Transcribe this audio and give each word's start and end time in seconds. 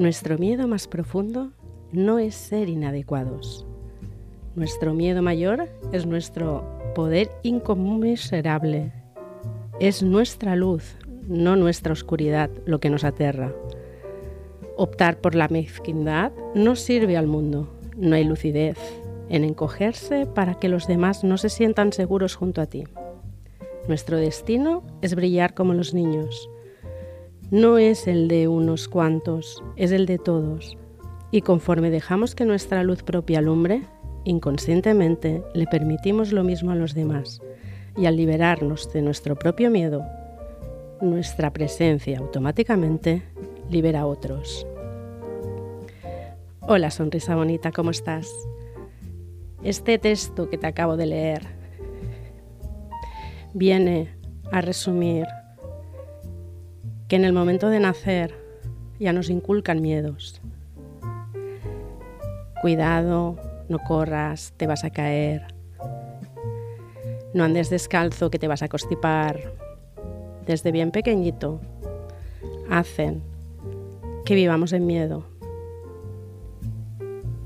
Nuestro 0.00 0.38
miedo 0.38 0.66
más 0.66 0.88
profundo 0.88 1.50
no 1.92 2.18
es 2.18 2.34
ser 2.34 2.70
inadecuados. 2.70 3.66
Nuestro 4.56 4.94
miedo 4.94 5.20
mayor 5.20 5.68
es 5.92 6.06
nuestro 6.06 6.64
poder 6.94 7.30
inconmensurable. 7.42 8.94
Es 9.78 10.02
nuestra 10.02 10.56
luz, 10.56 10.96
no 11.28 11.54
nuestra 11.54 11.92
oscuridad, 11.92 12.48
lo 12.64 12.80
que 12.80 12.88
nos 12.88 13.04
aterra. 13.04 13.52
Optar 14.78 15.20
por 15.20 15.34
la 15.34 15.48
mezquindad 15.48 16.32
no 16.54 16.76
sirve 16.76 17.18
al 17.18 17.26
mundo. 17.26 17.70
No 17.94 18.16
hay 18.16 18.24
lucidez 18.24 18.78
en 19.28 19.44
encogerse 19.44 20.24
para 20.24 20.54
que 20.54 20.70
los 20.70 20.86
demás 20.86 21.24
no 21.24 21.36
se 21.36 21.50
sientan 21.50 21.92
seguros 21.92 22.36
junto 22.36 22.62
a 22.62 22.66
ti. 22.66 22.84
Nuestro 23.86 24.16
destino 24.16 24.82
es 25.02 25.14
brillar 25.14 25.52
como 25.52 25.74
los 25.74 25.92
niños, 25.92 26.48
no 27.50 27.78
es 27.78 28.06
el 28.06 28.28
de 28.28 28.46
unos 28.46 28.88
cuantos, 28.88 29.62
es 29.74 29.90
el 29.90 30.06
de 30.06 30.18
todos. 30.18 30.78
Y 31.32 31.42
conforme 31.42 31.90
dejamos 31.90 32.34
que 32.34 32.44
nuestra 32.44 32.84
luz 32.84 33.02
propia 33.02 33.40
alumbre, 33.40 33.82
inconscientemente 34.24 35.42
le 35.52 35.66
permitimos 35.66 36.32
lo 36.32 36.44
mismo 36.44 36.70
a 36.70 36.76
los 36.76 36.94
demás. 36.94 37.40
Y 37.96 38.06
al 38.06 38.16
liberarnos 38.16 38.92
de 38.92 39.02
nuestro 39.02 39.36
propio 39.36 39.70
miedo, 39.70 40.04
nuestra 41.00 41.52
presencia 41.52 42.18
automáticamente 42.18 43.22
libera 43.68 44.02
a 44.02 44.06
otros. 44.06 44.64
Hola, 46.60 46.92
sonrisa 46.92 47.34
bonita, 47.34 47.72
¿cómo 47.72 47.90
estás? 47.90 48.30
Este 49.64 49.98
texto 49.98 50.48
que 50.48 50.56
te 50.56 50.68
acabo 50.68 50.96
de 50.96 51.06
leer 51.06 51.42
viene 53.54 54.14
a 54.52 54.60
resumir 54.60 55.26
que 57.10 57.16
en 57.16 57.24
el 57.24 57.32
momento 57.32 57.70
de 57.70 57.80
nacer 57.80 58.36
ya 59.00 59.12
nos 59.12 59.30
inculcan 59.30 59.82
miedos. 59.82 60.40
Cuidado, 62.62 63.36
no 63.68 63.80
corras, 63.80 64.54
te 64.56 64.68
vas 64.68 64.84
a 64.84 64.90
caer. 64.90 65.42
No 67.34 67.42
andes 67.42 67.68
descalzo 67.68 68.30
que 68.30 68.38
te 68.38 68.46
vas 68.46 68.62
a 68.62 68.68
constipar. 68.68 69.54
Desde 70.46 70.70
bien 70.70 70.92
pequeñito 70.92 71.60
hacen 72.70 73.24
que 74.24 74.36
vivamos 74.36 74.72
en 74.72 74.86
miedo. 74.86 75.24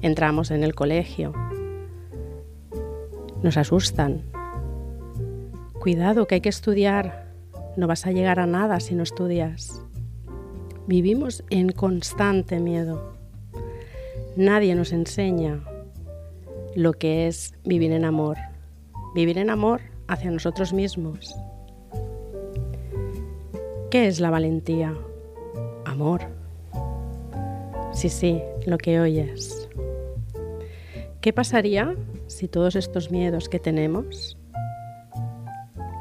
Entramos 0.00 0.50
en 0.50 0.64
el 0.64 0.74
colegio. 0.74 1.32
Nos 3.44 3.56
asustan. 3.56 4.22
Cuidado 5.80 6.26
que 6.26 6.34
hay 6.34 6.40
que 6.40 6.48
estudiar 6.48 7.21
no 7.76 7.86
vas 7.86 8.06
a 8.06 8.12
llegar 8.12 8.40
a 8.40 8.46
nada 8.46 8.80
si 8.80 8.94
no 8.94 9.02
estudias. 9.02 9.82
Vivimos 10.86 11.44
en 11.50 11.70
constante 11.70 12.60
miedo. 12.60 13.14
Nadie 14.36 14.74
nos 14.74 14.92
enseña 14.92 15.62
lo 16.74 16.92
que 16.94 17.26
es 17.26 17.54
vivir 17.64 17.92
en 17.92 18.04
amor. 18.04 18.36
Vivir 19.14 19.38
en 19.38 19.50
amor 19.50 19.80
hacia 20.08 20.30
nosotros 20.30 20.72
mismos. 20.72 21.34
¿Qué 23.90 24.06
es 24.06 24.20
la 24.20 24.30
valentía? 24.30 24.94
Amor. 25.84 26.22
Sí, 27.92 28.08
sí, 28.08 28.40
lo 28.66 28.78
que 28.78 29.00
oyes. 29.00 29.68
¿Qué 31.20 31.32
pasaría 31.32 31.94
si 32.26 32.48
todos 32.48 32.74
estos 32.74 33.10
miedos 33.10 33.48
que 33.48 33.58
tenemos 33.58 34.36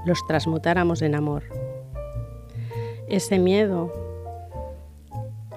los 0.05 0.25
transmutáramos 0.27 1.01
en 1.01 1.15
amor? 1.15 1.43
ese 3.11 3.39
miedo 3.39 3.91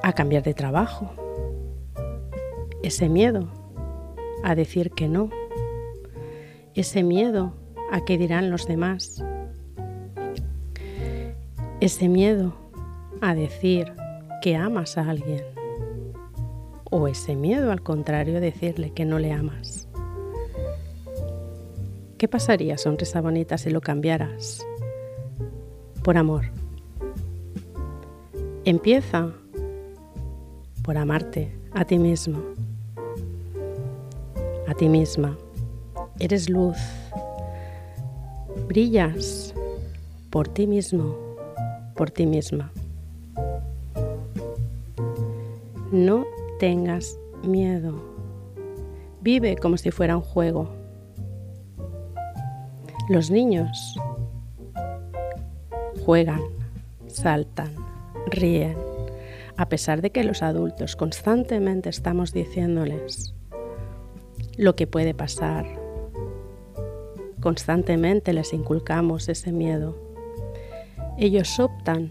a 0.03 0.13
cambiar 0.13 0.43
de 0.43 0.55
trabajo, 0.55 1.09
ese 2.83 3.09
miedo 3.09 3.49
a 4.43 4.57
decir 4.57 4.91
que 4.91 5.07
no, 5.07 5.31
ese 6.75 7.05
miedo 7.05 7.53
a 7.93 8.05
qué 8.05 8.19
dirán 8.19 8.51
los 8.51 8.67
demás, 8.67 9.25
ese 11.81 12.09
miedo 12.09 12.57
a 13.21 13.37
decir 13.37 13.93
que 14.43 14.57
amas 14.57 14.99
a 14.99 15.09
alguien 15.09 15.45
o 16.91 17.07
ese 17.07 17.37
miedo 17.37 17.71
al 17.71 17.83
contrario 17.83 18.41
decirle 18.41 18.93
que 18.93 19.05
no 19.05 19.21
le 19.21 19.31
amas. 19.31 19.84
¿Qué 22.17 22.29
pasaría, 22.29 22.79
sonrisa 22.79 23.21
bonita, 23.21 23.59
si 23.59 23.71
lo 23.71 23.81
cambiaras 23.81 24.65
por 26.05 26.17
amor? 26.17 26.45
Empieza 28.65 29.33
por 30.85 30.97
amarte 30.97 31.51
a 31.73 31.85
ti 31.85 31.99
mismo, 31.99 32.41
a 34.69 34.75
ti 34.75 34.89
misma. 34.89 35.37
Eres 36.21 36.49
luz, 36.49 36.77
brillas 38.69 39.53
por 40.31 40.47
ti 40.47 40.69
mismo, 40.69 41.17
por 41.97 42.13
ti 42.13 42.27
misma. 42.27 42.71
No 45.91 46.25
tengas 46.61 47.19
miedo. 47.43 48.01
Vive 49.21 49.57
como 49.57 49.77
si 49.77 49.91
fuera 49.91 50.17
un 50.17 50.23
juego. 50.23 50.84
Los 53.07 53.31
niños 53.31 54.01
juegan, 56.07 56.41
saltan, 57.07 57.75
ríen, 58.31 58.79
a 59.59 59.69
pesar 59.69 60.01
de 60.01 60.09
que 60.09 60.25
los 60.25 60.43
adultos 60.43 60.97
constantemente 60.97 61.91
estamos 61.91 62.33
diciéndoles 62.33 63.35
lo 64.57 64.75
que 64.75 64.87
puede 64.87 65.13
pasar. 65.13 65.67
Constantemente 67.41 68.33
les 68.33 68.55
inculcamos 68.55 69.29
ese 69.29 69.53
miedo. 69.53 69.99
Ellos 71.19 71.61
optan 71.61 72.11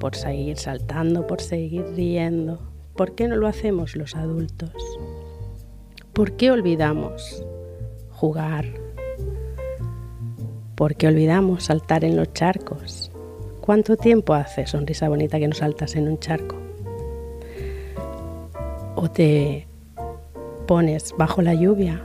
por 0.00 0.16
seguir 0.16 0.56
saltando, 0.56 1.28
por 1.28 1.40
seguir 1.40 1.86
riendo. 1.94 2.58
¿Por 2.96 3.14
qué 3.14 3.28
no 3.28 3.36
lo 3.36 3.46
hacemos 3.46 3.94
los 3.94 4.16
adultos? 4.16 4.72
¿Por 6.12 6.32
qué 6.32 6.50
olvidamos 6.50 7.44
jugar? 8.10 8.85
¿Por 10.76 10.94
qué 10.94 11.06
olvidamos 11.06 11.64
saltar 11.64 12.04
en 12.04 12.16
los 12.16 12.34
charcos? 12.34 13.10
¿Cuánto 13.62 13.96
tiempo 13.96 14.34
hace, 14.34 14.66
sonrisa 14.66 15.08
bonita, 15.08 15.38
que 15.38 15.48
no 15.48 15.54
saltas 15.54 15.96
en 15.96 16.06
un 16.06 16.18
charco? 16.18 16.54
¿O 18.94 19.10
te 19.10 19.66
pones 20.66 21.14
bajo 21.16 21.40
la 21.40 21.54
lluvia, 21.54 22.02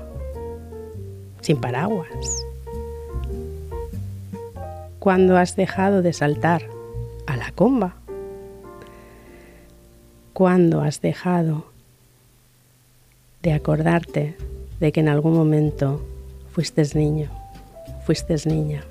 sin 1.41 1.59
paraguas? 1.59 2.45
¿Cuándo 4.99 5.37
has 5.37 5.57
dejado 5.57 6.01
de 6.01 6.13
saltar 6.13 6.63
a 7.27 7.35
la 7.35 7.51
comba? 7.51 7.95
¿Cuándo 10.31 10.79
has 10.79 11.01
dejado 11.01 11.65
de 13.43 13.51
acordarte 13.51 14.37
de 14.79 14.93
que 14.93 15.01
en 15.01 15.09
algún 15.09 15.33
momento 15.33 16.01
fuiste 16.53 16.83
niño, 16.95 17.40
fuiste 18.11 18.35
niña? 18.49 18.83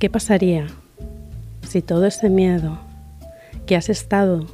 ¿Qué 0.00 0.10
pasaría 0.10 0.66
si 1.62 1.80
todo 1.80 2.06
ese 2.06 2.28
miedo 2.28 2.76
que 3.66 3.76
has 3.76 3.88
estado 3.88 4.48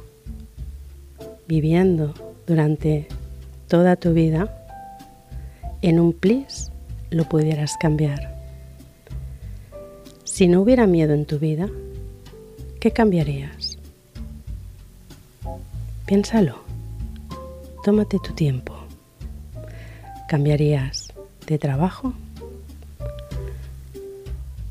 viviendo 1.47 2.13
durante 2.45 3.07
toda 3.67 3.95
tu 3.95 4.13
vida, 4.13 4.55
en 5.81 5.99
un 5.99 6.13
plis 6.13 6.71
lo 7.09 7.23
pudieras 7.25 7.77
cambiar? 7.79 8.35
Si 10.23 10.47
no 10.47 10.61
hubiera 10.61 10.85
miedo 10.85 11.15
en 11.15 11.25
tu 11.25 11.39
vida, 11.39 11.67
¿qué 12.79 12.91
cambiarías? 12.91 13.79
Piénsalo. 16.05 16.59
Tómate 17.83 18.19
tu 18.23 18.35
tiempo. 18.35 18.75
¿Cambiarías 20.29 21.11
de 21.47 21.57
trabajo? 21.57 22.13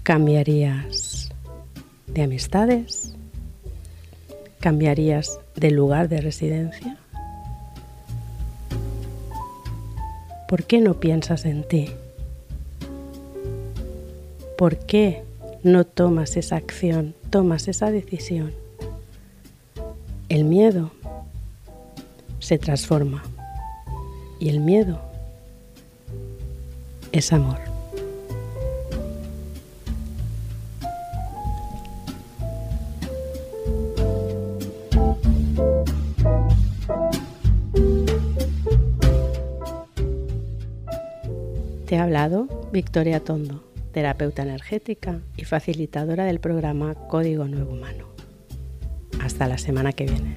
¿Cambiarías 0.02 1.31
de 2.06 2.23
amistades? 2.23 3.12
¿Cambiarías 4.58 5.38
de 5.56 5.70
lugar 5.70 6.08
de 6.08 6.23
residencia? 6.23 6.97
¿Por 10.49 10.64
qué 10.64 10.81
no 10.81 10.94
piensas 10.94 11.44
en 11.44 11.69
ti? 11.69 11.91
¿Por 14.56 14.79
qué 14.79 15.23
no 15.62 15.85
tomas 15.85 16.37
esa 16.37 16.56
acción, 16.56 17.14
tomas 17.29 17.69
esa 17.69 17.91
decisión? 17.91 18.53
El 20.29 20.44
miedo 20.44 20.91
se 22.38 22.58
transforma 22.58 23.23
y 24.41 24.49
el 24.49 24.61
miedo 24.61 24.99
es 27.12 27.32
amor. 27.32 27.69
Te 41.91 41.99
ha 41.99 42.05
hablado 42.05 42.47
Victoria 42.73 43.19
Tondo, 43.19 43.65
terapeuta 43.91 44.45
energética 44.45 45.23
y 45.37 45.43
facilitadora 45.43 46.25
del 46.25 46.39
programa 46.39 46.95
Código 46.95 47.47
Nuevo 47.47 47.73
Humano. 47.73 48.07
Hasta 49.21 49.49
la 49.49 49.59
semana 49.59 49.93
que 49.93 50.05
viene. 50.05 50.37